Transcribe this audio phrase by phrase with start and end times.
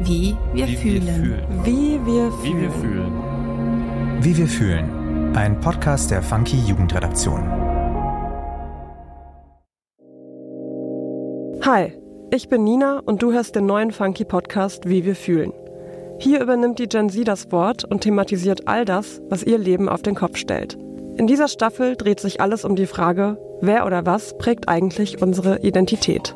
[0.00, 1.06] Wie wir Wie fühlen.
[1.06, 1.64] wir fühlen.
[1.64, 2.72] Wie wir Wie wir fühlen.
[2.72, 4.22] fühlen.
[4.22, 5.36] Wie wir fühlen.
[5.36, 7.42] Ein Podcast der Funky Jugendredaktion.
[11.62, 11.92] Hi,
[12.30, 15.52] ich bin Nina und du hörst den neuen Funky Podcast Wie wir fühlen.
[16.18, 20.02] Hier übernimmt die Gen Z das Wort und thematisiert all das, was ihr Leben auf
[20.02, 20.78] den Kopf stellt.
[21.16, 25.60] In dieser Staffel dreht sich alles um die Frage, wer oder was prägt eigentlich unsere
[25.60, 26.34] Identität.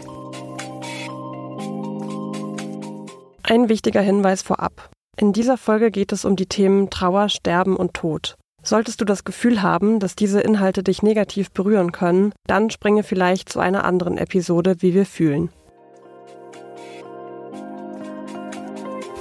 [3.55, 4.90] Ein wichtiger Hinweis vorab.
[5.17, 8.35] In dieser Folge geht es um die Themen Trauer, Sterben und Tod.
[8.64, 13.48] Solltest du das Gefühl haben, dass diese Inhalte dich negativ berühren können, dann springe vielleicht
[13.48, 15.50] zu einer anderen Episode, wie wir fühlen.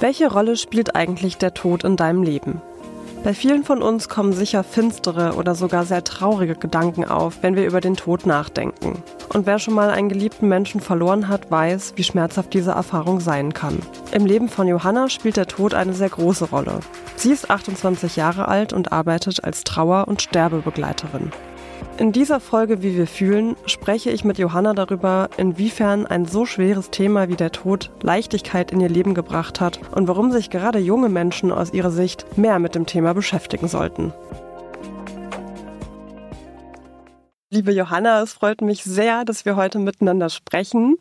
[0.00, 2.60] Welche Rolle spielt eigentlich der Tod in deinem Leben?
[3.24, 7.64] Bei vielen von uns kommen sicher finstere oder sogar sehr traurige Gedanken auf, wenn wir
[7.66, 9.02] über den Tod nachdenken.
[9.32, 13.54] Und wer schon mal einen geliebten Menschen verloren hat, weiß, wie schmerzhaft diese Erfahrung sein
[13.54, 13.78] kann.
[14.12, 16.80] Im Leben von Johanna spielt der Tod eine sehr große Rolle.
[17.16, 21.32] Sie ist 28 Jahre alt und arbeitet als Trauer- und Sterbebegleiterin.
[21.96, 26.90] In dieser Folge Wie wir fühlen spreche ich mit Johanna darüber, inwiefern ein so schweres
[26.90, 31.08] Thema wie der Tod Leichtigkeit in ihr Leben gebracht hat und warum sich gerade junge
[31.08, 34.12] Menschen aus ihrer Sicht mehr mit dem Thema beschäftigen sollten.
[37.50, 40.96] Liebe Johanna, es freut mich sehr, dass wir heute miteinander sprechen.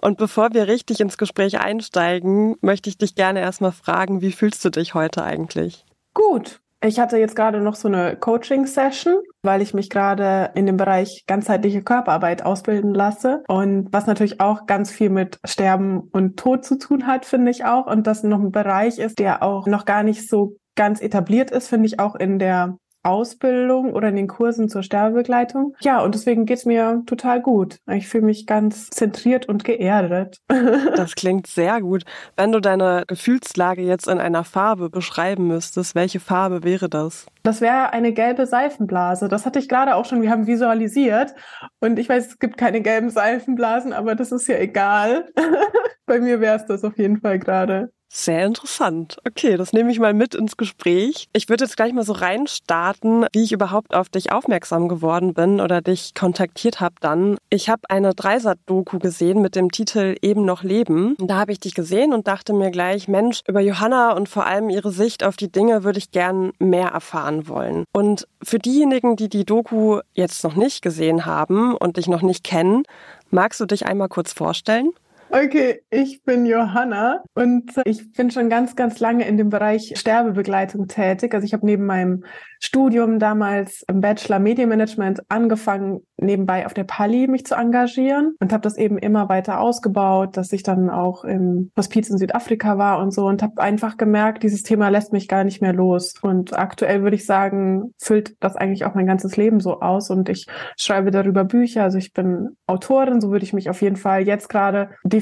[0.00, 4.64] Und bevor wir richtig ins Gespräch einsteigen, möchte ich dich gerne erstmal fragen, wie fühlst
[4.64, 5.86] du dich heute eigentlich?
[6.14, 6.58] Gut.
[6.84, 11.24] Ich hatte jetzt gerade noch so eine Coaching-Session, weil ich mich gerade in dem Bereich
[11.28, 13.44] ganzheitliche Körperarbeit ausbilden lasse.
[13.46, 17.64] Und was natürlich auch ganz viel mit Sterben und Tod zu tun hat, finde ich
[17.64, 17.86] auch.
[17.86, 21.68] Und das noch ein Bereich ist, der auch noch gar nicht so ganz etabliert ist,
[21.68, 25.76] finde ich auch in der Ausbildung oder in den Kursen zur Sterbebegleitung.
[25.80, 27.78] Ja, und deswegen geht's mir total gut.
[27.90, 30.38] Ich fühle mich ganz zentriert und geerdet.
[30.96, 32.04] Das klingt sehr gut.
[32.36, 37.26] Wenn du deine Gefühlslage jetzt in einer Farbe beschreiben müsstest, welche Farbe wäre das?
[37.42, 39.28] Das wäre eine gelbe Seifenblase.
[39.28, 40.22] Das hatte ich gerade auch schon.
[40.22, 41.34] Wir haben visualisiert.
[41.80, 45.28] Und ich weiß, es gibt keine gelben Seifenblasen, aber das ist ja egal.
[46.06, 47.90] Bei mir wäre es das auf jeden Fall gerade.
[48.14, 49.16] Sehr interessant.
[49.26, 51.30] Okay, das nehme ich mal mit ins Gespräch.
[51.32, 55.62] Ich würde jetzt gleich mal so reinstarten, wie ich überhaupt auf dich aufmerksam geworden bin
[55.62, 57.38] oder dich kontaktiert habe dann.
[57.48, 61.16] Ich habe eine Dreisat-Doku gesehen mit dem Titel Eben noch Leben.
[61.20, 64.68] Da habe ich dich gesehen und dachte mir gleich, Mensch, über Johanna und vor allem
[64.68, 67.84] ihre Sicht auf die Dinge würde ich gern mehr erfahren wollen.
[67.92, 72.44] Und für diejenigen, die die Doku jetzt noch nicht gesehen haben und dich noch nicht
[72.44, 72.84] kennen,
[73.30, 74.92] magst du dich einmal kurz vorstellen?
[75.34, 80.88] Okay, ich bin Johanna und ich bin schon ganz, ganz lange in dem Bereich Sterbebegleitung
[80.88, 81.32] tätig.
[81.32, 82.24] Also ich habe neben meinem
[82.60, 88.60] Studium damals im Bachelor Medienmanagement angefangen, nebenbei auf der Pali mich zu engagieren und habe
[88.60, 93.10] das eben immer weiter ausgebaut, dass ich dann auch im Hospiz in Südafrika war und
[93.12, 96.14] so und habe einfach gemerkt, dieses Thema lässt mich gar nicht mehr los.
[96.20, 100.28] Und aktuell würde ich sagen, füllt das eigentlich auch mein ganzes Leben so aus und
[100.28, 101.82] ich schreibe darüber Bücher.
[101.82, 105.21] Also ich bin Autorin, so würde ich mich auf jeden Fall jetzt gerade definieren,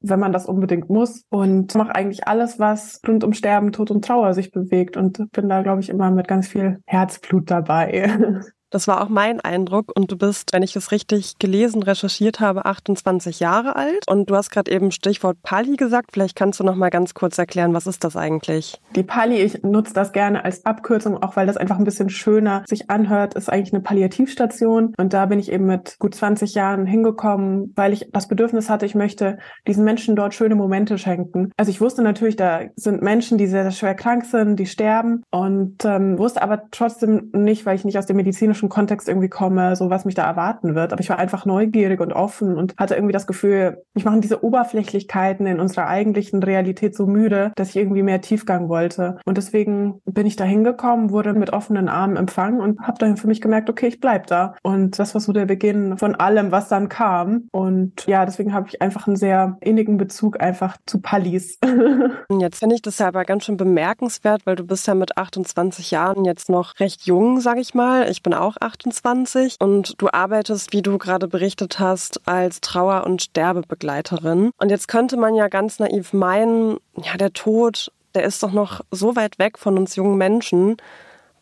[0.00, 4.04] wenn man das unbedingt muss und mache eigentlich alles, was rund um Sterben, Tod und
[4.04, 8.42] Trauer sich bewegt und bin da, glaube ich, immer mit ganz viel Herzblut dabei.
[8.70, 12.66] Das war auch mein Eindruck und du bist, wenn ich es richtig gelesen, recherchiert habe,
[12.66, 16.10] 28 Jahre alt und du hast gerade eben Stichwort Pali gesagt.
[16.12, 18.78] Vielleicht kannst du noch mal ganz kurz erklären, was ist das eigentlich?
[18.94, 22.62] Die Pali, ich nutze das gerne als Abkürzung, auch weil das einfach ein bisschen schöner
[22.66, 26.84] sich anhört, ist eigentlich eine Palliativstation und da bin ich eben mit gut 20 Jahren
[26.84, 31.52] hingekommen, weil ich das Bedürfnis hatte, ich möchte diesen Menschen dort schöne Momente schenken.
[31.56, 35.22] Also ich wusste natürlich, da sind Menschen, die sehr, sehr schwer krank sind, die sterben
[35.30, 39.76] und ähm, wusste aber trotzdem nicht, weil ich nicht aus dem medizinischen Kontext irgendwie komme,
[39.76, 40.92] so was mich da erwarten wird.
[40.92, 44.44] Aber ich war einfach neugierig und offen und hatte irgendwie das Gefühl, mich machen diese
[44.44, 49.18] Oberflächlichkeiten in unserer eigentlichen Realität so müde, dass ich irgendwie mehr Tiefgang wollte.
[49.24, 53.28] Und deswegen bin ich da hingekommen, wurde mit offenen Armen empfangen und habe dann für
[53.28, 54.54] mich gemerkt, okay, ich bleib da.
[54.62, 57.48] Und das war so der Beginn von allem, was dann kam.
[57.52, 61.58] Und ja, deswegen habe ich einfach einen sehr innigen Bezug einfach zu Pallis.
[62.40, 65.90] Jetzt finde ich das ja aber ganz schön bemerkenswert, weil du bist ja mit 28
[65.90, 68.10] Jahren jetzt noch recht jung, sag ich mal.
[68.10, 73.22] Ich bin auch 28 und du arbeitest, wie du gerade berichtet hast, als Trauer- und
[73.22, 74.50] Sterbebegleiterin.
[74.58, 78.80] Und jetzt könnte man ja ganz naiv meinen, ja, der Tod, der ist doch noch
[78.90, 80.76] so weit weg von uns jungen Menschen.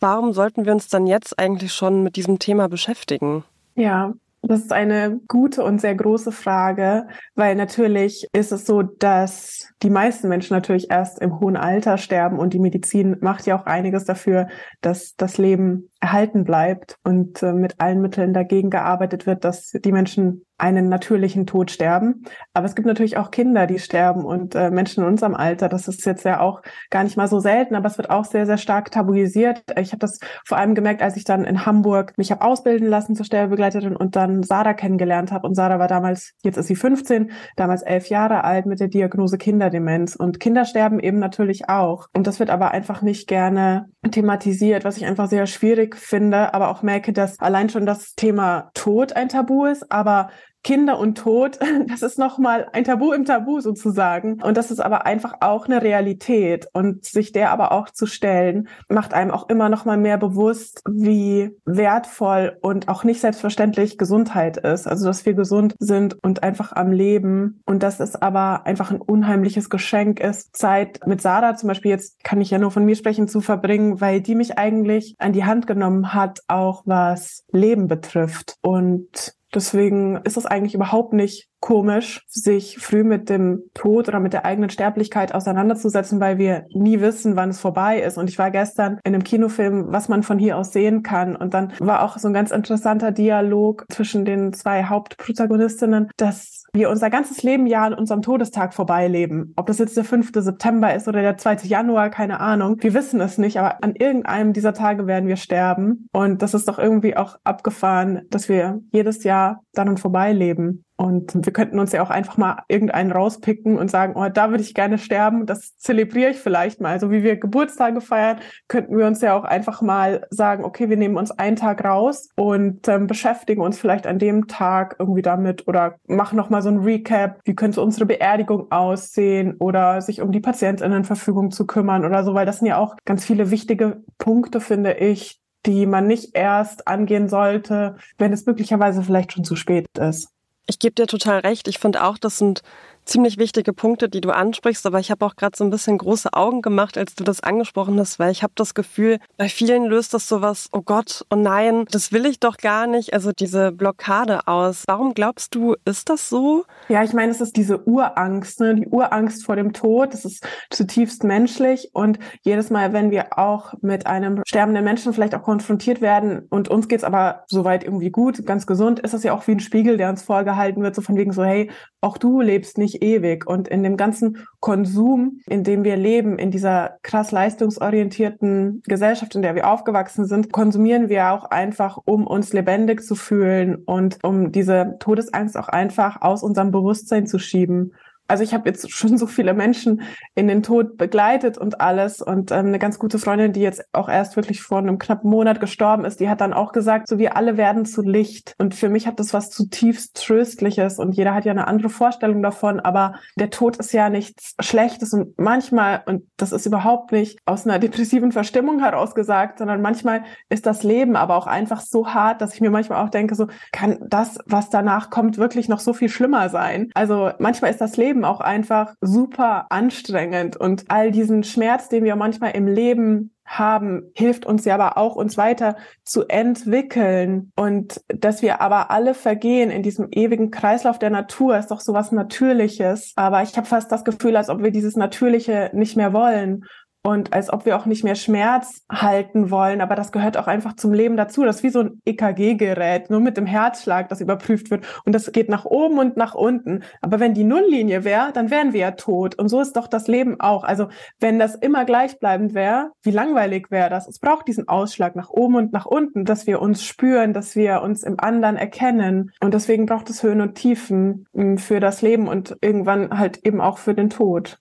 [0.00, 3.44] Warum sollten wir uns dann jetzt eigentlich schon mit diesem Thema beschäftigen?
[3.74, 4.12] Ja,
[4.42, 9.90] das ist eine gute und sehr große Frage, weil natürlich ist es so, dass die
[9.90, 14.04] meisten Menschen natürlich erst im hohen Alter sterben und die Medizin macht ja auch einiges
[14.04, 14.48] dafür,
[14.80, 19.92] dass das Leben erhalten bleibt und äh, mit allen Mitteln dagegen gearbeitet wird, dass die
[19.92, 22.24] Menschen einen natürlichen Tod sterben.
[22.54, 25.68] Aber es gibt natürlich auch Kinder, die sterben und äh, Menschen in unserem Alter.
[25.68, 28.46] Das ist jetzt ja auch gar nicht mal so selten, aber es wird auch sehr,
[28.46, 29.62] sehr stark tabuisiert.
[29.78, 33.14] Ich habe das vor allem gemerkt, als ich dann in Hamburg mich habe ausbilden lassen
[33.14, 35.46] zur Sterbebegleiterin und dann Sarah kennengelernt habe.
[35.46, 39.36] Und Sarah war damals, jetzt ist sie 15, damals elf Jahre alt mit der Diagnose
[39.36, 40.16] Kinderdemenz.
[40.16, 42.08] Und Kinder sterben eben natürlich auch.
[42.14, 46.68] Und das wird aber einfach nicht gerne thematisiert, was ich einfach sehr schwierig finde, aber
[46.68, 50.28] auch merke, dass allein schon das Thema Tod ein Tabu ist, aber
[50.66, 54.42] Kinder und Tod, das ist nochmal ein Tabu im Tabu sozusagen.
[54.42, 56.66] Und das ist aber einfach auch eine Realität.
[56.72, 61.56] Und sich der aber auch zu stellen, macht einem auch immer nochmal mehr bewusst, wie
[61.64, 64.88] wertvoll und auch nicht selbstverständlich Gesundheit ist.
[64.88, 67.62] Also, dass wir gesund sind und einfach am Leben.
[67.64, 72.24] Und dass es aber einfach ein unheimliches Geschenk ist, Zeit mit Sarah zum Beispiel, jetzt
[72.24, 75.44] kann ich ja nur von mir sprechen, zu verbringen, weil die mich eigentlich an die
[75.44, 78.56] Hand genommen hat, auch was Leben betrifft.
[78.62, 84.32] Und Deswegen ist es eigentlich überhaupt nicht komisch, sich früh mit dem Tod oder mit
[84.32, 88.18] der eigenen Sterblichkeit auseinanderzusetzen, weil wir nie wissen, wann es vorbei ist.
[88.18, 91.34] Und ich war gestern in einem Kinofilm, was man von hier aus sehen kann.
[91.34, 96.88] Und dann war auch so ein ganz interessanter Dialog zwischen den zwei Hauptprotagonistinnen, dass wir
[96.88, 99.52] unser ganzes Leben ja an unserem Todestag vorbeileben.
[99.56, 100.30] Ob das jetzt der 5.
[100.34, 101.64] September ist oder der 2.
[101.64, 102.76] Januar, keine Ahnung.
[102.78, 106.08] Wir wissen es nicht, aber an irgendeinem dieser Tage werden wir sterben.
[106.12, 110.84] Und das ist doch irgendwie auch abgefahren, dass wir jedes Jahr daran vorbeileben.
[110.96, 114.62] Und wir könnten uns ja auch einfach mal irgendeinen rauspicken und sagen, oh, da würde
[114.62, 115.44] ich gerne sterben.
[115.44, 116.90] Das zelebriere ich vielleicht mal.
[116.90, 120.96] Also wie wir Geburtstage feiern, könnten wir uns ja auch einfach mal sagen, okay, wir
[120.96, 125.68] nehmen uns einen Tag raus und ähm, beschäftigen uns vielleicht an dem Tag irgendwie damit
[125.68, 127.40] oder machen nochmal so ein Recap.
[127.44, 132.46] Wie könnte unsere Beerdigung aussehen oder sich um die Patientinnenverfügung zu kümmern oder so, weil
[132.46, 137.28] das sind ja auch ganz viele wichtige Punkte, finde ich, die man nicht erst angehen
[137.28, 140.35] sollte, wenn es möglicherweise vielleicht schon zu spät ist.
[140.66, 141.68] Ich gebe dir total recht.
[141.68, 142.62] Ich finde auch, das sind
[143.06, 146.32] ziemlich wichtige Punkte, die du ansprichst, aber ich habe auch gerade so ein bisschen große
[146.32, 150.12] Augen gemacht, als du das angesprochen hast, weil ich habe das Gefühl, bei vielen löst
[150.12, 154.46] das sowas, oh Gott, oh nein, das will ich doch gar nicht, also diese Blockade
[154.46, 154.84] aus.
[154.86, 156.64] Warum glaubst du, ist das so?
[156.88, 158.74] Ja, ich meine, es ist diese Urangst, ne?
[158.74, 163.74] die Urangst vor dem Tod, das ist zutiefst menschlich und jedes Mal, wenn wir auch
[163.80, 168.44] mit einem sterbenden Menschen vielleicht auch konfrontiert werden und uns geht's aber soweit irgendwie gut,
[168.44, 171.16] ganz gesund, ist das ja auch wie ein Spiegel, der uns vorgehalten wird, so von
[171.16, 171.70] wegen so, hey,
[172.06, 173.46] auch du lebst nicht ewig.
[173.46, 179.42] Und in dem ganzen Konsum, in dem wir leben, in dieser krass leistungsorientierten Gesellschaft, in
[179.42, 184.52] der wir aufgewachsen sind, konsumieren wir auch einfach, um uns lebendig zu fühlen und um
[184.52, 187.92] diese Todesangst auch einfach aus unserem Bewusstsein zu schieben
[188.28, 190.02] also ich habe jetzt schon so viele Menschen
[190.34, 192.20] in den Tod begleitet und alles.
[192.20, 195.60] Und ähm, eine ganz gute Freundin, die jetzt auch erst wirklich vor einem knappen Monat
[195.60, 198.54] gestorben ist, die hat dann auch gesagt, so wir alle werden zu Licht.
[198.58, 202.42] Und für mich hat das was zutiefst Tröstliches und jeder hat ja eine andere Vorstellung
[202.42, 202.80] davon.
[202.80, 207.66] Aber der Tod ist ja nichts Schlechtes und manchmal, und das ist überhaupt nicht aus
[207.66, 212.40] einer depressiven Verstimmung heraus gesagt, sondern manchmal ist das Leben aber auch einfach so hart,
[212.40, 215.92] dass ich mir manchmal auch denke, so kann das, was danach kommt, wirklich noch so
[215.92, 216.90] viel schlimmer sein.
[216.94, 220.56] Also manchmal ist das Leben Leben auch einfach super anstrengend.
[220.56, 225.16] Und all diesen Schmerz, den wir manchmal im Leben haben, hilft uns ja aber auch,
[225.16, 227.52] uns weiter zu entwickeln.
[227.56, 232.10] Und dass wir aber alle vergehen in diesem ewigen Kreislauf der Natur ist doch sowas
[232.10, 233.12] Natürliches.
[233.16, 236.64] Aber ich habe fast das Gefühl, als ob wir dieses Natürliche nicht mehr wollen
[237.06, 239.80] und als ob wir auch nicht mehr Schmerz halten wollen.
[239.80, 241.44] Aber das gehört auch einfach zum Leben dazu.
[241.44, 244.84] Das ist wie so ein EKG-Gerät, nur mit dem Herzschlag, das überprüft wird.
[245.04, 246.82] Und das geht nach oben und nach unten.
[247.02, 249.38] Aber wenn die Nulllinie wäre, dann wären wir ja tot.
[249.38, 250.64] Und so ist doch das Leben auch.
[250.64, 250.88] Also
[251.20, 254.08] wenn das immer gleichbleibend wäre, wie langweilig wäre das?
[254.08, 257.82] Es braucht diesen Ausschlag nach oben und nach unten, dass wir uns spüren, dass wir
[257.82, 259.30] uns im anderen erkennen.
[259.40, 263.60] Und deswegen braucht es Höhen und Tiefen mm, für das Leben und irgendwann halt eben
[263.60, 264.58] auch für den Tod.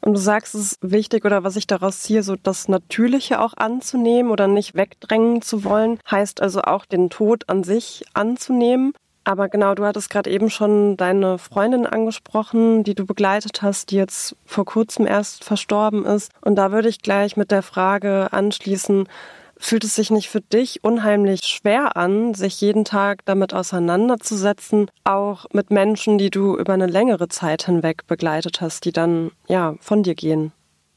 [0.00, 3.54] Und du sagst, es ist wichtig oder was ich daraus ziehe, so das Natürliche auch
[3.56, 8.92] anzunehmen oder nicht wegdrängen zu wollen, heißt also auch den Tod an sich anzunehmen.
[9.24, 13.96] Aber genau, du hattest gerade eben schon deine Freundin angesprochen, die du begleitet hast, die
[13.96, 16.30] jetzt vor kurzem erst verstorben ist.
[16.42, 19.08] Und da würde ich gleich mit der Frage anschließen,
[19.58, 25.46] Fühlt es sich nicht für dich unheimlich schwer an, sich jeden Tag damit auseinanderzusetzen, auch
[25.52, 30.02] mit Menschen, die du über eine längere Zeit hinweg begleitet hast, die dann ja von
[30.02, 30.52] dir gehen?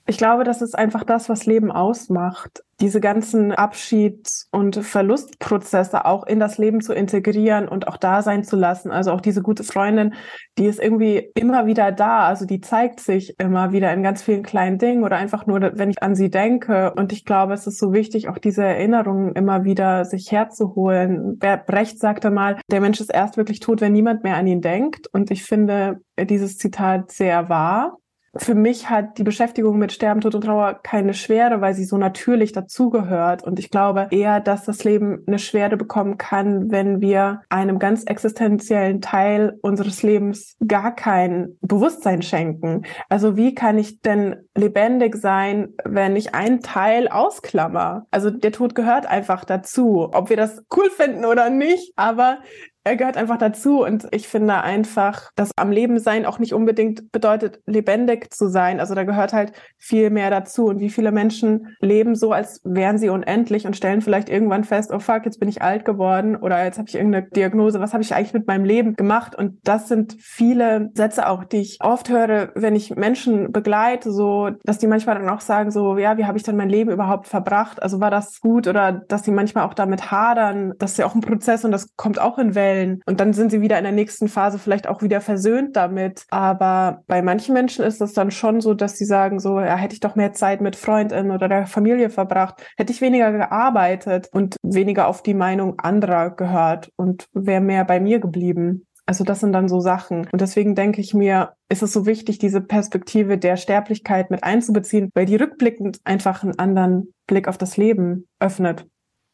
[0.05, 2.63] Ich glaube, das ist einfach das, was Leben ausmacht.
[2.79, 8.43] Diese ganzen Abschieds- und Verlustprozesse auch in das Leben zu integrieren und auch da sein
[8.43, 8.91] zu lassen.
[8.91, 10.13] Also auch diese gute Freundin,
[10.57, 12.27] die ist irgendwie immer wieder da.
[12.27, 15.89] Also die zeigt sich immer wieder in ganz vielen kleinen Dingen oder einfach nur, wenn
[15.89, 16.93] ich an sie denke.
[16.93, 21.39] Und ich glaube, es ist so wichtig, auch diese Erinnerungen immer wieder sich herzuholen.
[21.39, 25.07] Brecht sagte mal, der Mensch ist erst wirklich tot, wenn niemand mehr an ihn denkt.
[25.11, 27.97] Und ich finde dieses Zitat sehr wahr
[28.37, 31.97] für mich hat die Beschäftigung mit Sterben, Tod und Trauer keine Schwere, weil sie so
[31.97, 33.43] natürlich dazugehört.
[33.43, 38.03] Und ich glaube eher, dass das Leben eine Schwere bekommen kann, wenn wir einem ganz
[38.03, 42.83] existenziellen Teil unseres Lebens gar kein Bewusstsein schenken.
[43.09, 48.05] Also wie kann ich denn lebendig sein, wenn ich einen Teil ausklammer?
[48.11, 51.93] Also der Tod gehört einfach dazu, ob wir das cool finden oder nicht.
[51.95, 52.39] Aber
[52.87, 57.11] er gehört einfach dazu und ich finde einfach, dass am Leben sein auch nicht unbedingt
[57.11, 58.79] bedeutet, lebendig zu sein.
[58.79, 60.67] Also da gehört halt viel mehr dazu.
[60.67, 64.91] Und wie viele Menschen leben so, als wären sie unendlich und stellen vielleicht irgendwann fest,
[64.93, 68.03] oh fuck, jetzt bin ich alt geworden oder jetzt habe ich irgendeine Diagnose, was habe
[68.03, 69.35] ich eigentlich mit meinem Leben gemacht?
[69.35, 74.51] Und das sind viele Sätze auch, die ich oft höre, wenn ich Menschen begleite, so,
[74.63, 77.27] dass die manchmal dann auch sagen, so, ja, wie habe ich dann mein Leben überhaupt
[77.27, 77.83] verbracht?
[77.83, 81.15] Also war das gut oder dass sie manchmal auch damit hadern, das ist ja auch
[81.15, 83.01] ein Prozess und das kommt auch in Wellen stellen.
[83.05, 86.23] Und dann sind sie wieder in der nächsten Phase vielleicht auch wieder versöhnt damit.
[86.29, 89.93] Aber bei manchen Menschen ist es dann schon so, dass sie sagen so, ja, hätte
[89.93, 94.55] ich doch mehr Zeit mit Freundinnen oder der Familie verbracht, hätte ich weniger gearbeitet und
[94.63, 98.85] weniger auf die Meinung anderer gehört und wäre mehr bei mir geblieben.
[99.05, 100.27] Also das sind dann so Sachen.
[100.31, 105.11] Und deswegen denke ich mir, ist es so wichtig, diese Perspektive der Sterblichkeit mit einzubeziehen,
[105.13, 108.85] weil die rückblickend einfach einen anderen Blick auf das Leben öffnet.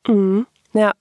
[0.07, 0.45] Mhm.
[0.73, 0.91] Ja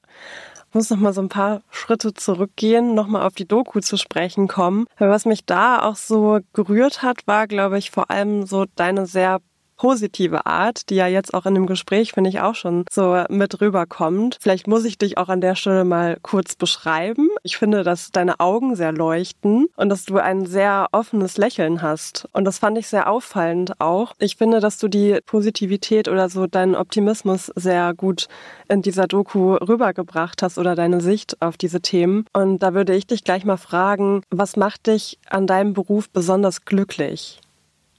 [0.73, 4.49] muss noch mal so ein paar Schritte zurückgehen, noch mal auf die Doku zu sprechen
[4.49, 4.87] kommen.
[4.99, 9.41] was mich da auch so gerührt hat, war, glaube ich, vor allem so deine sehr
[9.83, 13.61] positive Art, die ja jetzt auch in dem Gespräch, finde ich, auch schon so mit
[13.61, 14.39] rüberkommt.
[14.41, 17.31] Vielleicht muss ich dich auch an der Stelle mal kurz beschreiben.
[17.43, 22.29] Ich finde, dass deine Augen sehr leuchten und dass du ein sehr offenes Lächeln hast.
[22.33, 24.13] Und das fand ich sehr auffallend auch.
[24.21, 28.29] Ich finde, dass du die Positivität oder so deinen Optimismus sehr gut
[28.69, 32.27] in dieser Doku rübergebracht hast oder deine Sicht auf diese Themen.
[32.33, 36.65] Und da würde ich dich gleich mal fragen, was macht dich an deinem Beruf besonders
[36.65, 37.41] glücklich?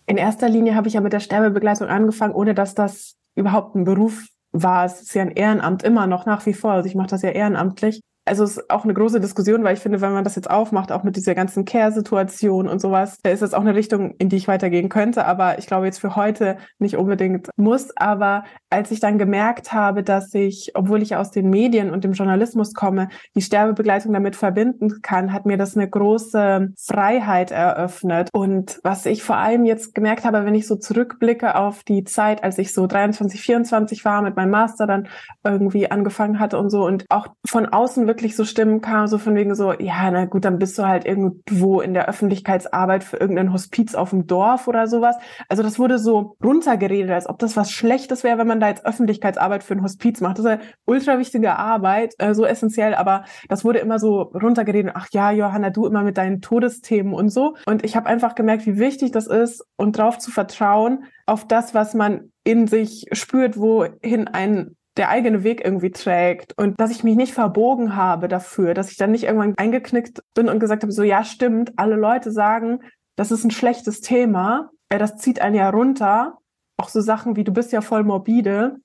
[0.05, 3.85] In erster Linie habe ich ja mit der Sterbebegleitung angefangen, ohne dass das überhaupt ein
[3.85, 4.85] Beruf war.
[4.85, 6.71] Es ist ja ein Ehrenamt immer noch nach wie vor.
[6.71, 9.81] Also ich mache das ja ehrenamtlich also es ist auch eine große Diskussion, weil ich
[9.81, 13.41] finde, wenn man das jetzt aufmacht, auch mit dieser ganzen Care-Situation und sowas, da ist
[13.41, 15.25] das auch eine Richtung, in die ich weitergehen könnte.
[15.25, 17.95] Aber ich glaube jetzt für heute nicht unbedingt muss.
[17.97, 22.13] Aber als ich dann gemerkt habe, dass ich, obwohl ich aus den Medien und dem
[22.13, 28.29] Journalismus komme, die Sterbebegleitung damit verbinden kann, hat mir das eine große Freiheit eröffnet.
[28.31, 32.43] Und was ich vor allem jetzt gemerkt habe, wenn ich so zurückblicke auf die Zeit,
[32.43, 35.09] als ich so 23, 24 war, mit meinem Master dann
[35.43, 39.33] irgendwie angefangen hatte und so und auch von außen wirklich so Stimmen kamen, so von
[39.33, 43.51] wegen so, ja, na gut, dann bist du halt irgendwo in der Öffentlichkeitsarbeit für irgendein
[43.51, 45.15] Hospiz auf dem Dorf oder sowas.
[45.49, 48.85] Also das wurde so runtergeredet, als ob das was Schlechtes wäre, wenn man da jetzt
[48.85, 50.37] Öffentlichkeitsarbeit für ein Hospiz macht.
[50.37, 54.91] Das ist eine ultra wichtige Arbeit, äh, so essentiell, aber das wurde immer so runtergeredet.
[54.93, 57.55] Ach ja, Johanna, du immer mit deinen Todesthemen und so.
[57.65, 61.73] Und ich habe einfach gemerkt, wie wichtig das ist und darauf zu vertrauen, auf das,
[61.73, 67.03] was man in sich spürt, wohin ein der eigene Weg irgendwie trägt und dass ich
[67.03, 70.91] mich nicht verbogen habe dafür, dass ich dann nicht irgendwann eingeknickt bin und gesagt habe,
[70.91, 72.79] so ja, stimmt, alle Leute sagen,
[73.15, 76.37] das ist ein schlechtes Thema, ja, das zieht einen ja runter,
[76.77, 78.77] auch so Sachen wie du bist ja voll morbide,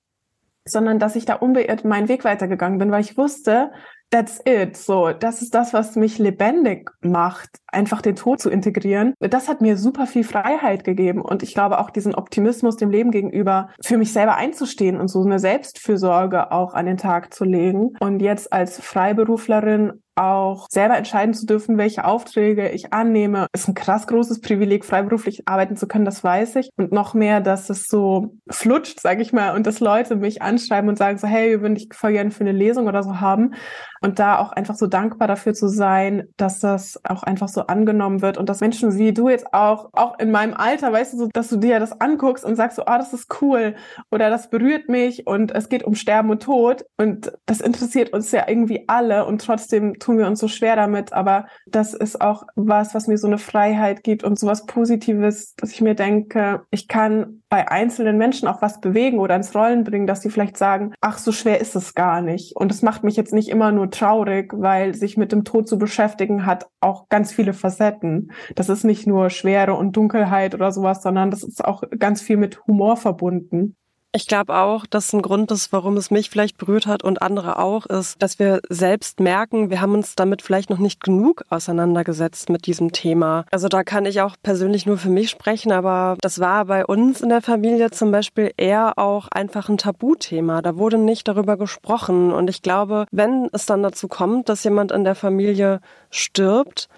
[0.65, 3.71] sondern dass ich da unbeirrt meinen Weg weitergegangen bin, weil ich wusste,
[4.09, 4.77] that's it.
[4.77, 9.13] So, das ist das, was mich lebendig macht, einfach den Tod zu integrieren.
[9.19, 13.11] Das hat mir super viel Freiheit gegeben und ich glaube auch diesen Optimismus dem Leben
[13.11, 17.93] gegenüber für mich selber einzustehen und so eine Selbstfürsorge auch an den Tag zu legen.
[17.99, 23.73] Und jetzt als Freiberuflerin auch selber entscheiden zu dürfen, welche Aufträge ich annehme, ist ein
[23.73, 26.69] krass großes Privileg, freiberuflich arbeiten zu können, das weiß ich.
[26.75, 30.89] Und noch mehr, dass es so flutscht, sage ich mal, und dass Leute mich anschreiben
[30.89, 33.53] und sagen so, hey, wir würden dich voll gerne für eine Lesung oder so haben.
[34.01, 38.21] Und da auch einfach so dankbar dafür zu sein, dass das auch einfach so angenommen
[38.21, 41.29] wird und dass Menschen wie du jetzt auch, auch in meinem Alter, weißt du, so,
[41.33, 43.75] dass du dir das anguckst und sagst so, ah, oh, das ist cool
[44.11, 48.31] oder das berührt mich und es geht um Sterben und Tod und das interessiert uns
[48.31, 52.43] ja irgendwie alle und trotzdem tun wir uns so schwer damit, aber das ist auch
[52.55, 56.63] was, was mir so eine Freiheit gibt und so was Positives, dass ich mir denke,
[56.71, 60.55] ich kann bei einzelnen Menschen auch was bewegen oder ins Rollen bringen, dass sie vielleicht
[60.55, 62.55] sagen, ach, so schwer ist es gar nicht.
[62.55, 65.79] Und es macht mich jetzt nicht immer nur traurig, weil sich mit dem Tod zu
[65.79, 68.31] beschäftigen hat auch ganz viele Facetten.
[68.55, 72.37] Das ist nicht nur Schwere und Dunkelheit oder sowas, sondern das ist auch ganz viel
[72.37, 73.75] mit Humor verbunden.
[74.11, 77.59] Ich glaube auch, dass ein Grund ist, warum es mich vielleicht berührt hat und andere
[77.59, 82.49] auch, ist, dass wir selbst merken, wir haben uns damit vielleicht noch nicht genug auseinandergesetzt
[82.49, 83.45] mit diesem Thema.
[83.51, 87.21] Also da kann ich auch persönlich nur für mich sprechen, aber das war bei uns
[87.21, 90.63] in der Familie zum Beispiel eher auch einfach ein Tabuthema.
[90.63, 92.31] Da wurde nicht darüber gesprochen.
[92.31, 96.89] Und ich glaube, wenn es dann dazu kommt, dass jemand in der Familie stirbt,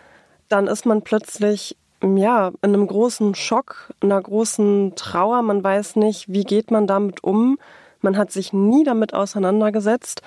[0.52, 5.42] dann ist man plötzlich ja, in einem großen Schock, einer großen Trauer.
[5.42, 7.58] Man weiß nicht, wie geht man damit um.
[8.02, 10.22] Man hat sich nie damit auseinandergesetzt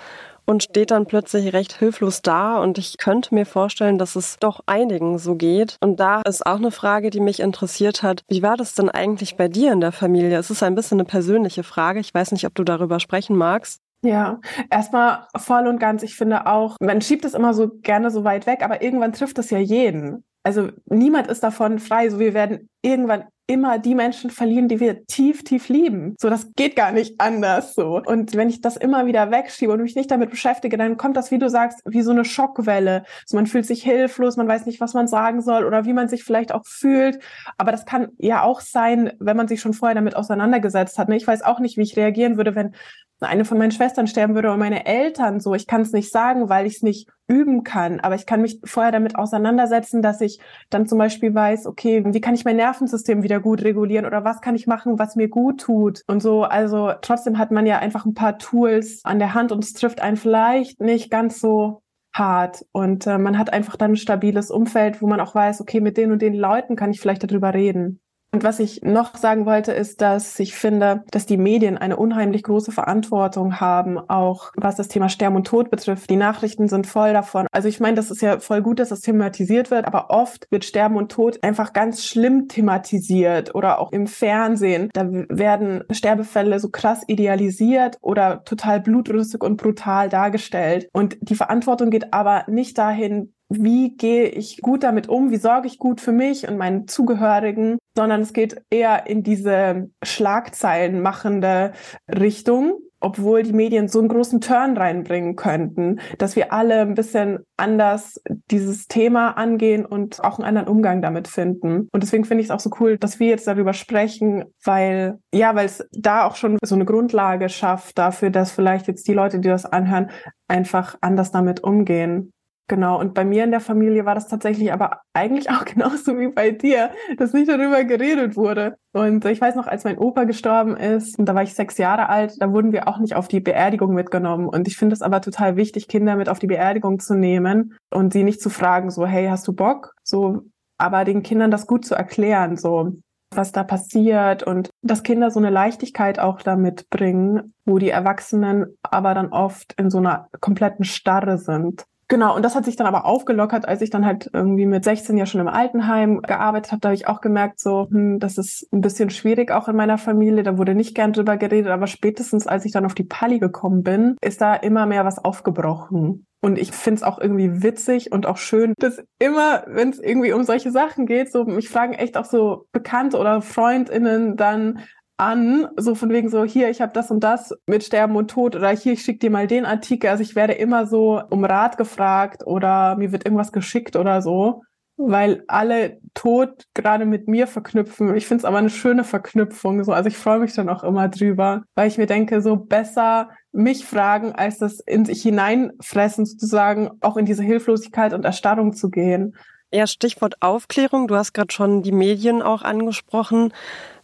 [0.46, 2.58] und steht dann plötzlich recht hilflos da.
[2.58, 5.76] Und ich könnte mir vorstellen, dass es doch einigen so geht.
[5.80, 8.22] Und da ist auch eine Frage, die mich interessiert hat.
[8.28, 10.38] Wie war das denn eigentlich bei dir in der Familie?
[10.38, 12.00] Es ist ein bisschen eine persönliche Frage.
[12.00, 13.80] Ich weiß nicht, ob du darüber sprechen magst.
[14.04, 16.02] Ja, erstmal voll und ganz.
[16.02, 19.38] Ich finde auch, man schiebt es immer so gerne so weit weg, aber irgendwann trifft
[19.38, 22.08] es ja jeden also niemand ist davon frei.
[22.10, 26.16] So, wir werden irgendwann immer die Menschen verlieren, die wir tief, tief lieben.
[26.18, 28.00] So, das geht gar nicht anders so.
[28.02, 31.30] Und wenn ich das immer wieder wegschiebe und mich nicht damit beschäftige, dann kommt das,
[31.30, 33.04] wie du sagst, wie so eine Schockwelle.
[33.26, 36.08] So, man fühlt sich hilflos, man weiß nicht, was man sagen soll oder wie man
[36.08, 37.18] sich vielleicht auch fühlt.
[37.58, 41.10] Aber das kann ja auch sein, wenn man sich schon vorher damit auseinandergesetzt hat.
[41.10, 41.16] Ne?
[41.16, 42.74] Ich weiß auch nicht, wie ich reagieren würde, wenn
[43.20, 45.54] eine von meinen Schwestern sterben würde oder meine Eltern so.
[45.54, 48.00] Ich kann es nicht sagen, weil ich es nicht üben kann.
[48.00, 52.20] Aber ich kann mich vorher damit auseinandersetzen, dass ich dann zum Beispiel weiß, okay, wie
[52.20, 55.60] kann ich mein Nervensystem wieder gut regulieren oder was kann ich machen, was mir gut
[55.60, 56.42] tut und so.
[56.42, 60.00] Also trotzdem hat man ja einfach ein paar Tools an der Hand und es trifft
[60.00, 65.02] einen vielleicht nicht ganz so hart und äh, man hat einfach dann ein stabiles Umfeld,
[65.02, 68.00] wo man auch weiß, okay, mit den und den Leuten kann ich vielleicht darüber reden.
[68.34, 72.42] Und was ich noch sagen wollte, ist, dass ich finde, dass die Medien eine unheimlich
[72.42, 76.10] große Verantwortung haben, auch was das Thema Sterben und Tod betrifft.
[76.10, 77.46] Die Nachrichten sind voll davon.
[77.52, 80.64] Also ich meine, das ist ja voll gut, dass das thematisiert wird, aber oft wird
[80.64, 84.90] Sterben und Tod einfach ganz schlimm thematisiert oder auch im Fernsehen.
[84.94, 90.88] Da werden Sterbefälle so krass idealisiert oder total blutrünstig und brutal dargestellt.
[90.92, 93.32] Und die Verantwortung geht aber nicht dahin,
[93.62, 97.78] wie gehe ich gut damit um, wie sorge ich gut für mich und meinen Zugehörigen,
[97.96, 101.72] sondern es geht eher in diese Schlagzeilen machende
[102.08, 107.40] Richtung, obwohl die Medien so einen großen Turn reinbringen könnten, dass wir alle ein bisschen
[107.58, 108.20] anders
[108.50, 111.88] dieses Thema angehen und auch einen anderen Umgang damit finden.
[111.92, 115.54] Und deswegen finde ich es auch so cool, dass wir jetzt darüber sprechen, weil, ja,
[115.54, 119.38] weil es da auch schon so eine Grundlage schafft dafür, dass vielleicht jetzt die Leute,
[119.38, 120.10] die das anhören,
[120.48, 122.32] einfach anders damit umgehen.
[122.66, 126.28] Genau, und bei mir in der Familie war das tatsächlich aber eigentlich auch genauso wie
[126.28, 128.76] bei dir, dass nicht darüber geredet wurde.
[128.92, 132.08] Und ich weiß noch, als mein Opa gestorben ist, und da war ich sechs Jahre
[132.08, 134.48] alt, da wurden wir auch nicht auf die Beerdigung mitgenommen.
[134.48, 138.12] Und ich finde es aber total wichtig, Kinder mit auf die Beerdigung zu nehmen und
[138.12, 139.94] sie nicht zu fragen, so, hey, hast du Bock?
[140.02, 140.42] So,
[140.78, 142.92] aber den Kindern das gut zu erklären, so,
[143.36, 148.76] was da passiert und dass Kinder so eine Leichtigkeit auch damit bringen, wo die Erwachsenen
[148.82, 151.84] aber dann oft in so einer kompletten Starre sind.
[152.14, 155.16] Genau, und das hat sich dann aber aufgelockert, als ich dann halt irgendwie mit 16
[155.16, 156.80] ja schon im Altenheim gearbeitet habe.
[156.80, 159.98] Da habe ich auch gemerkt, so, hm, das ist ein bisschen schwierig auch in meiner
[159.98, 160.44] Familie.
[160.44, 163.82] Da wurde nicht gern drüber geredet, aber spätestens als ich dann auf die Pali gekommen
[163.82, 166.24] bin, ist da immer mehr was aufgebrochen.
[166.40, 170.32] Und ich finde es auch irgendwie witzig und auch schön, dass immer, wenn es irgendwie
[170.32, 174.78] um solche Sachen geht, so mich fragen echt auch so Bekannte oder FreundInnen dann,
[175.16, 178.56] an, so von wegen so, hier, ich habe das und das mit Sterben und Tod
[178.56, 180.10] oder hier, ich schicke dir mal den Artikel.
[180.10, 184.62] Also ich werde immer so um Rat gefragt oder mir wird irgendwas geschickt oder so,
[184.96, 188.14] weil alle Tod gerade mit mir verknüpfen.
[188.16, 189.84] Ich finde es aber eine schöne Verknüpfung.
[189.84, 189.92] So.
[189.92, 193.84] Also ich freue mich dann auch immer drüber, weil ich mir denke, so besser mich
[193.84, 199.36] fragen, als das in sich hineinfressen, sozusagen auch in diese Hilflosigkeit und Erstarrung zu gehen.
[199.74, 201.08] Ja, Stichwort Aufklärung.
[201.08, 203.52] Du hast gerade schon die Medien auch angesprochen.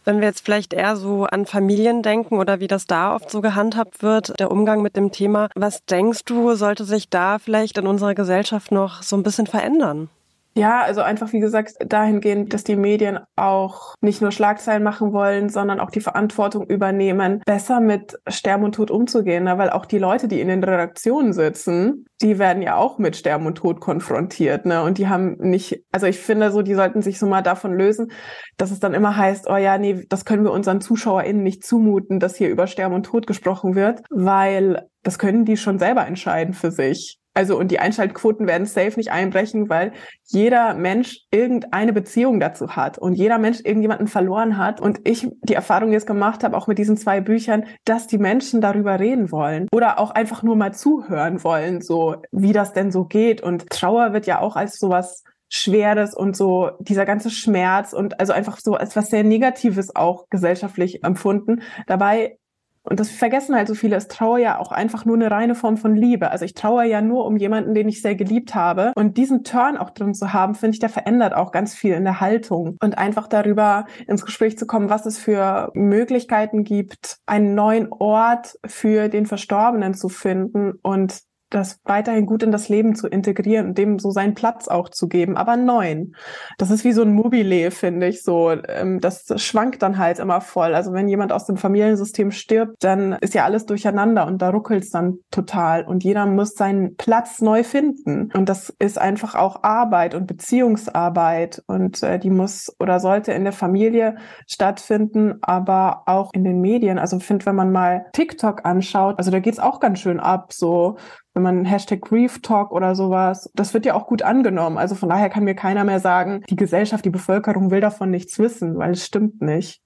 [0.03, 3.39] Wenn wir jetzt vielleicht eher so an Familien denken oder wie das da oft so
[3.39, 7.87] gehandhabt wird, der Umgang mit dem Thema, was denkst du, sollte sich da vielleicht in
[7.87, 10.09] unserer Gesellschaft noch so ein bisschen verändern?
[10.53, 15.47] Ja, also einfach wie gesagt dahingehend, dass die Medien auch nicht nur Schlagzeilen machen wollen,
[15.47, 19.57] sondern auch die Verantwortung übernehmen, besser mit Sterben und Tod umzugehen, ne?
[19.57, 23.45] weil auch die Leute, die in den Redaktionen sitzen, die werden ja auch mit Sterben
[23.45, 24.83] und Tod konfrontiert, ne?
[24.83, 28.11] Und die haben nicht, also ich finde so, die sollten sich so mal davon lösen,
[28.57, 32.19] dass es dann immer heißt, oh ja, nee, das können wir unseren ZuschauerInnen nicht zumuten,
[32.19, 36.53] dass hier über Sterben und Tod gesprochen wird, weil das können die schon selber entscheiden
[36.53, 37.20] für sich.
[37.33, 39.93] Also und die Einschaltquoten werden safe nicht einbrechen, weil
[40.25, 44.81] jeder Mensch irgendeine Beziehung dazu hat und jeder Mensch irgendjemanden verloren hat.
[44.81, 48.59] Und ich die Erfahrung jetzt gemacht habe, auch mit diesen zwei Büchern, dass die Menschen
[48.59, 53.05] darüber reden wollen oder auch einfach nur mal zuhören wollen, so wie das denn so
[53.05, 53.41] geht.
[53.41, 58.31] Und Trauer wird ja auch als sowas Schweres und so dieser ganze Schmerz und also
[58.31, 61.61] einfach so als was sehr Negatives auch gesellschaftlich empfunden.
[61.87, 62.37] Dabei
[62.83, 63.95] Und das vergessen halt so viele.
[63.95, 66.31] Es Trauer ja auch einfach nur eine reine Form von Liebe.
[66.31, 68.91] Also ich traue ja nur um jemanden, den ich sehr geliebt habe.
[68.95, 72.03] Und diesen Turn auch drin zu haben, finde ich, der verändert auch ganz viel in
[72.03, 72.77] der Haltung.
[72.81, 78.57] Und einfach darüber ins Gespräch zu kommen, was es für Möglichkeiten gibt, einen neuen Ort
[78.65, 83.77] für den Verstorbenen zu finden und das weiterhin gut in das Leben zu integrieren und
[83.77, 86.15] dem so seinen Platz auch zu geben, aber neuen.
[86.57, 88.51] Das ist wie so ein Mobile, finde ich so.
[88.51, 90.73] Ähm, das schwankt dann halt immer voll.
[90.73, 94.83] Also wenn jemand aus dem Familiensystem stirbt, dann ist ja alles durcheinander und da ruckelt
[94.83, 98.31] es dann total und jeder muss seinen Platz neu finden.
[98.33, 103.43] Und das ist einfach auch Arbeit und Beziehungsarbeit und äh, die muss oder sollte in
[103.43, 104.15] der Familie
[104.47, 106.97] stattfinden, aber auch in den Medien.
[106.97, 110.97] Also finde, wenn man mal TikTok anschaut, also da geht's auch ganz schön ab, so
[111.33, 114.77] wenn man Hashtag Grief Talk oder sowas, das wird ja auch gut angenommen.
[114.77, 118.37] Also von daher kann mir keiner mehr sagen, die Gesellschaft, die Bevölkerung will davon nichts
[118.39, 119.81] wissen, weil es stimmt nicht.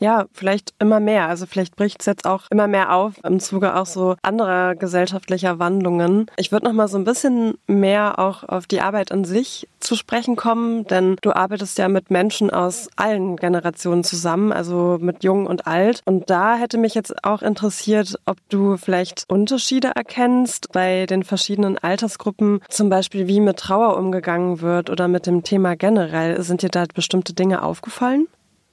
[0.00, 1.28] Ja, vielleicht immer mehr.
[1.28, 5.58] Also vielleicht bricht es jetzt auch immer mehr auf im Zuge auch so anderer gesellschaftlicher
[5.58, 6.26] Wandlungen.
[6.36, 9.96] Ich würde noch mal so ein bisschen mehr auch auf die Arbeit an sich zu
[9.96, 15.46] sprechen kommen, denn du arbeitest ja mit Menschen aus allen Generationen zusammen, also mit Jung
[15.46, 16.02] und Alt.
[16.04, 21.78] Und da hätte mich jetzt auch interessiert, ob du vielleicht Unterschiede erkennst bei den verschiedenen
[21.78, 26.40] Altersgruppen, zum Beispiel wie mit Trauer umgegangen wird oder mit dem Thema generell.
[26.42, 28.28] Sind dir da bestimmte Dinge aufgefallen?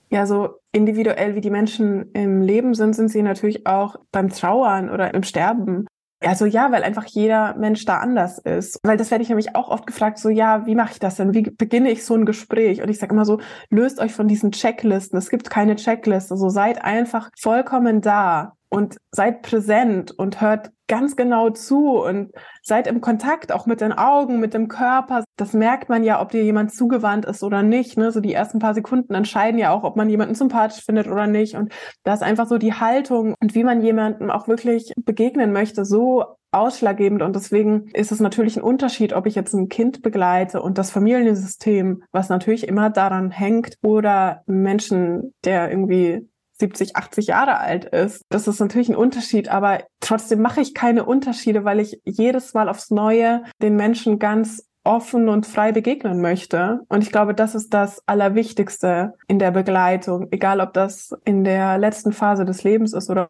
[0.10, 4.90] Ja, so individuell wie die Menschen im Leben sind, sind sie natürlich auch beim Trauern
[4.90, 5.88] oder im Sterben.
[6.22, 8.80] Also ja, weil einfach jeder Mensch da anders ist.
[8.84, 11.34] Weil das werde ich nämlich auch oft gefragt, so ja, wie mache ich das denn?
[11.34, 12.82] Wie beginne ich so ein Gespräch?
[12.82, 13.40] Und ich sage immer so,
[13.70, 15.18] löst euch von diesen Checklisten.
[15.18, 16.34] Es gibt keine Checkliste.
[16.34, 22.88] Also seid einfach vollkommen da und seid präsent und hört ganz genau zu und seid
[22.88, 25.24] im Kontakt auch mit den Augen, mit dem Körper.
[25.36, 27.98] Das merkt man ja, ob dir jemand zugewandt ist oder nicht.
[27.98, 28.12] Ne?
[28.12, 31.56] So die ersten paar Sekunden entscheiden ja auch, ob man jemanden sympathisch findet oder nicht.
[31.56, 35.86] Und da ist einfach so die Haltung und wie man jemandem auch wirklich begegnen möchte,
[35.86, 37.22] so ausschlaggebend.
[37.22, 40.92] Und deswegen ist es natürlich ein Unterschied, ob ich jetzt ein Kind begleite und das
[40.92, 46.28] Familiensystem, was natürlich immer daran hängt, oder Menschen, der irgendwie
[46.60, 48.22] 70, 80 Jahre alt ist.
[48.30, 52.70] Das ist natürlich ein Unterschied, aber trotzdem mache ich keine Unterschiede, weil ich jedes Mal
[52.70, 56.82] aufs Neue den Menschen ganz offen und frei begegnen möchte.
[56.88, 61.78] Und ich glaube, das ist das Allerwichtigste in der Begleitung, egal ob das in der
[61.78, 63.30] letzten Phase des Lebens ist oder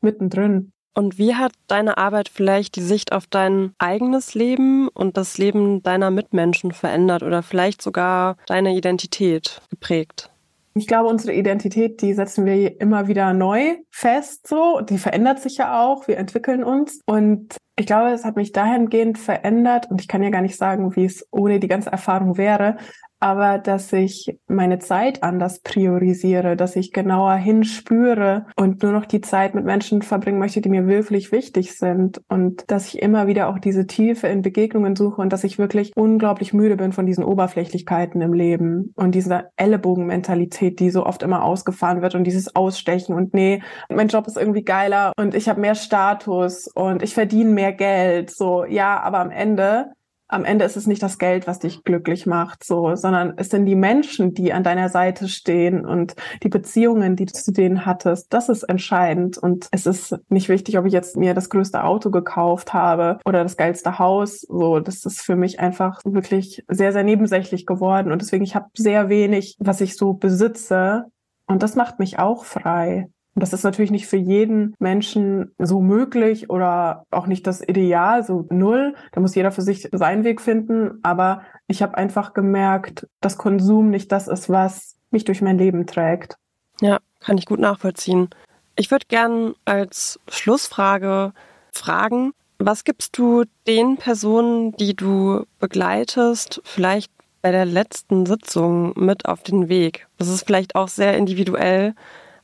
[0.00, 0.72] mittendrin.
[0.94, 5.82] Und wie hat deine Arbeit vielleicht die Sicht auf dein eigenes Leben und das Leben
[5.82, 10.30] deiner Mitmenschen verändert oder vielleicht sogar deine Identität geprägt?
[10.74, 14.80] Ich glaube, unsere Identität, die setzen wir immer wieder neu fest, so.
[14.80, 16.06] Die verändert sich ja auch.
[16.06, 17.00] Wir entwickeln uns.
[17.06, 19.90] Und ich glaube, es hat mich dahingehend verändert.
[19.90, 22.76] Und ich kann ja gar nicht sagen, wie es ohne die ganze Erfahrung wäre
[23.20, 29.20] aber dass ich meine Zeit anders priorisiere, dass ich genauer hinspüre und nur noch die
[29.20, 33.48] Zeit mit Menschen verbringen möchte, die mir wirklich wichtig sind und dass ich immer wieder
[33.48, 37.22] auch diese Tiefe in Begegnungen suche und dass ich wirklich unglaublich müde bin von diesen
[37.22, 43.14] Oberflächlichkeiten im Leben und dieser Ellenbogenmentalität, die so oft immer ausgefahren wird und dieses Ausstechen
[43.14, 47.50] und nee, mein Job ist irgendwie geiler und ich habe mehr Status und ich verdiene
[47.50, 49.92] mehr Geld, so ja, aber am Ende
[50.30, 53.66] am Ende ist es nicht das Geld, was dich glücklich macht, so, sondern es sind
[53.66, 58.32] die Menschen, die an deiner Seite stehen und die Beziehungen, die du zu denen hattest.
[58.32, 59.38] Das ist entscheidend.
[59.38, 63.42] Und es ist nicht wichtig, ob ich jetzt mir das größte Auto gekauft habe oder
[63.42, 64.42] das geilste Haus.
[64.42, 68.12] So, das ist für mich einfach wirklich sehr, sehr nebensächlich geworden.
[68.12, 71.06] Und deswegen, ich habe sehr wenig, was ich so besitze.
[71.46, 73.08] Und das macht mich auch frei.
[73.34, 78.24] Und das ist natürlich nicht für jeden Menschen so möglich oder auch nicht das Ideal,
[78.24, 78.94] so null.
[79.12, 80.98] Da muss jeder für sich seinen Weg finden.
[81.02, 85.86] Aber ich habe einfach gemerkt, dass Konsum nicht das ist, was mich durch mein Leben
[85.86, 86.36] trägt.
[86.80, 88.30] Ja, kann ich gut nachvollziehen.
[88.76, 91.32] Ich würde gern als Schlussfrage
[91.72, 97.10] fragen, was gibst du den Personen, die du begleitest, vielleicht
[97.42, 100.08] bei der letzten Sitzung mit auf den Weg?
[100.18, 101.94] Das ist vielleicht auch sehr individuell,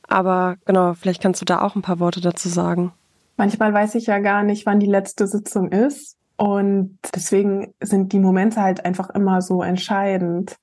[0.07, 2.93] aber genau, vielleicht kannst du da auch ein paar Worte dazu sagen.
[3.37, 6.17] Manchmal weiß ich ja gar nicht, wann die letzte Sitzung ist.
[6.37, 10.55] Und deswegen sind die Momente halt einfach immer so entscheidend.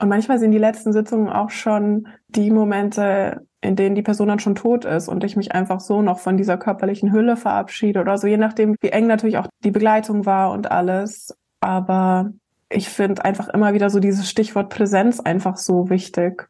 [0.00, 4.38] Und manchmal sind die letzten Sitzungen auch schon die Momente, in denen die Person dann
[4.38, 8.16] schon tot ist und ich mich einfach so noch von dieser körperlichen Hülle verabschiede oder
[8.16, 11.34] so, je nachdem, wie eng natürlich auch die Begleitung war und alles.
[11.60, 12.30] Aber
[12.70, 16.48] ich finde einfach immer wieder so dieses Stichwort Präsenz einfach so wichtig.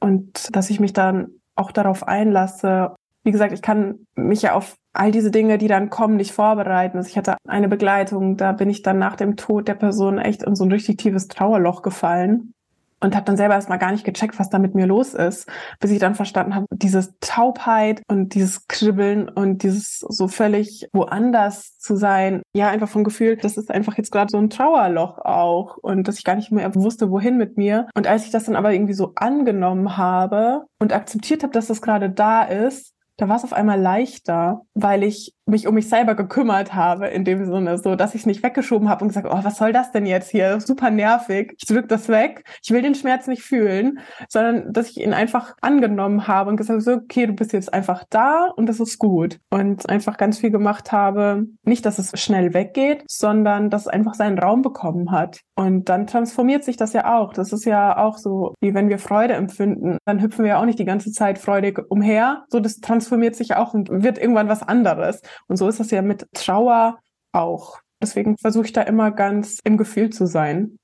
[0.00, 2.94] Und dass ich mich dann auch darauf einlasse.
[3.24, 6.96] Wie gesagt, ich kann mich ja auf all diese Dinge, die dann kommen, nicht vorbereiten.
[6.96, 10.42] Also ich hatte eine Begleitung, da bin ich dann nach dem Tod der Person echt
[10.42, 12.52] in so ein richtig tiefes Trauerloch gefallen.
[13.00, 15.48] Und habe dann selber erstmal gar nicht gecheckt, was da mit mir los ist,
[15.80, 21.78] bis ich dann verstanden habe, dieses Taubheit und dieses Kribbeln und dieses so völlig woanders
[21.78, 25.76] zu sein, ja, einfach vom Gefühl, das ist einfach jetzt gerade so ein Trauerloch auch
[25.76, 27.86] und dass ich gar nicht mehr wusste, wohin mit mir.
[27.94, 31.82] Und als ich das dann aber irgendwie so angenommen habe und akzeptiert habe, dass das
[31.82, 36.14] gerade da ist, da war es auf einmal leichter, weil ich mich um mich selber
[36.14, 39.40] gekümmert habe, in dem Sinne, so dass ich es nicht weggeschoben habe und gesagt, oh,
[39.42, 40.60] was soll das denn jetzt hier?
[40.60, 41.54] Super nervig.
[41.58, 42.44] Ich drück das weg.
[42.62, 46.82] Ich will den Schmerz nicht fühlen, sondern dass ich ihn einfach angenommen habe und gesagt
[46.82, 49.38] so, okay, du bist jetzt einfach da und das ist gut.
[49.50, 51.46] Und einfach ganz viel gemacht habe.
[51.62, 55.40] Nicht, dass es schnell weggeht, sondern dass es einfach seinen Raum bekommen hat.
[55.54, 57.32] Und dann transformiert sich das ja auch.
[57.32, 60.66] Das ist ja auch so, wie wenn wir Freude empfinden, dann hüpfen wir ja auch
[60.66, 62.44] nicht die ganze Zeit freudig umher.
[62.48, 65.22] So, das transformiert sich auch und wird irgendwann was anderes.
[65.46, 66.98] Und so ist das ja mit Trauer
[67.32, 67.78] auch.
[68.00, 70.78] Deswegen versuche ich da immer ganz im Gefühl zu sein.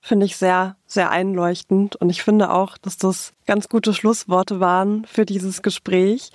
[0.00, 1.96] Finde ich sehr, sehr einleuchtend.
[1.96, 6.30] Und ich finde auch, dass das ganz gute Schlussworte waren für dieses Gespräch.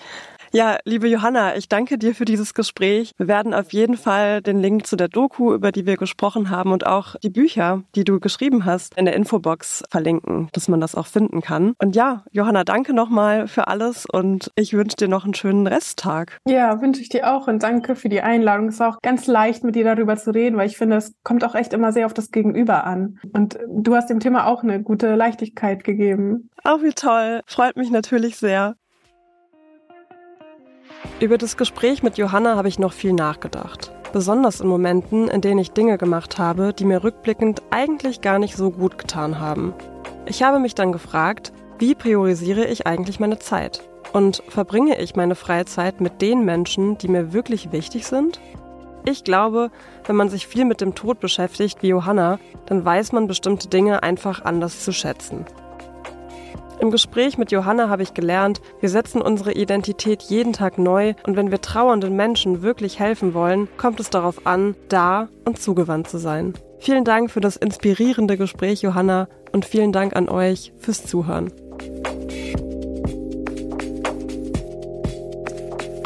[0.55, 3.13] Ja, liebe Johanna, ich danke dir für dieses Gespräch.
[3.17, 6.71] Wir werden auf jeden Fall den Link zu der Doku, über die wir gesprochen haben
[6.71, 10.93] und auch die Bücher, die du geschrieben hast, in der Infobox verlinken, dass man das
[10.93, 11.73] auch finden kann.
[11.81, 16.37] Und ja, Johanna, danke nochmal für alles und ich wünsche dir noch einen schönen Resttag.
[16.47, 18.67] Ja, wünsche ich dir auch und danke für die Einladung.
[18.67, 21.43] Es ist auch ganz leicht, mit dir darüber zu reden, weil ich finde, es kommt
[21.43, 23.17] auch echt immer sehr auf das Gegenüber an.
[23.33, 26.51] Und du hast dem Thema auch eine gute Leichtigkeit gegeben.
[26.63, 27.41] Auch wie toll.
[27.47, 28.75] Freut mich natürlich sehr.
[31.19, 33.91] Über das Gespräch mit Johanna habe ich noch viel nachgedacht.
[34.11, 38.55] Besonders in Momenten, in denen ich Dinge gemacht habe, die mir rückblickend eigentlich gar nicht
[38.55, 39.73] so gut getan haben.
[40.25, 43.81] Ich habe mich dann gefragt, wie priorisiere ich eigentlich meine Zeit?
[44.13, 48.39] Und verbringe ich meine freie Zeit mit den Menschen, die mir wirklich wichtig sind?
[49.05, 49.71] Ich glaube,
[50.05, 54.03] wenn man sich viel mit dem Tod beschäftigt wie Johanna, dann weiß man bestimmte Dinge
[54.03, 55.45] einfach anders zu schätzen.
[56.83, 61.37] Im Gespräch mit Johanna habe ich gelernt, wir setzen unsere Identität jeden Tag neu und
[61.37, 66.17] wenn wir trauernden Menschen wirklich helfen wollen, kommt es darauf an, da und zugewandt zu
[66.17, 66.55] sein.
[66.79, 71.53] Vielen Dank für das inspirierende Gespräch, Johanna, und vielen Dank an euch fürs Zuhören.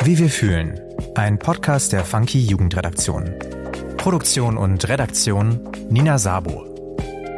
[0.04, 0.80] Wie wir fühlen.
[1.16, 3.34] Ein Podcast der Funky Jugendredaktion.
[3.98, 5.60] Produktion und Redaktion
[5.90, 6.66] Nina Sabo.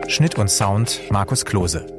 [0.09, 1.98] Schnitt und Sound Markus Klose.